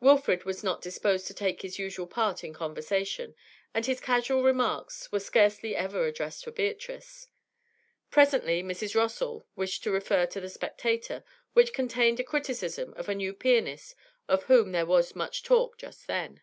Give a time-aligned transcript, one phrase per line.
[0.00, 3.34] Wilfrid was not disposed to take his usual part in conversation,
[3.74, 7.28] and his casual remarks were scarcely ever addressed to Beatrice.
[8.10, 8.94] Presently Mrs.
[8.94, 13.94] Rossall wished to refer to the 'Spectator,' which contained a criticism of a new pianist
[14.26, 16.32] of whom there was much talk just then.